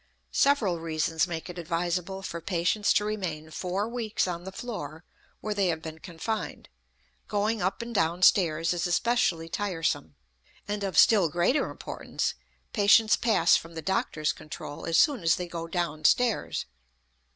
Several 0.33 0.79
reasons 0.79 1.27
make 1.27 1.47
it 1.47 1.59
advisable 1.59 2.23
for 2.23 2.41
patients 2.41 2.91
to 2.93 3.05
remain 3.05 3.51
four 3.51 3.87
weeks 3.87 4.27
on 4.27 4.45
the 4.45 4.51
floor 4.51 5.03
where 5.41 5.53
they 5.53 5.67
have 5.67 5.83
been 5.83 5.99
confined; 5.99 6.69
going 7.27 7.61
up 7.61 7.83
and 7.83 7.93
down 7.93 8.23
stairs 8.23 8.73
is 8.73 8.87
especially 8.87 9.47
tiresome, 9.47 10.15
and, 10.67 10.83
of 10.83 10.97
still 10.97 11.29
greater 11.29 11.69
importance, 11.69 12.33
patients 12.73 13.15
pass 13.15 13.55
from 13.55 13.75
the 13.75 13.81
doctor's 13.83 14.33
control 14.33 14.87
as 14.87 14.97
soon 14.97 15.21
as 15.21 15.35
they 15.35 15.47
go 15.47 15.67
down 15.67 16.03
stairs. 16.03 16.65